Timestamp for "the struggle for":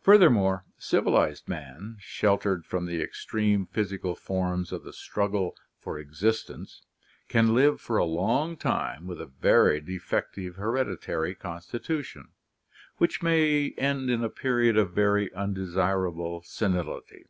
4.82-5.98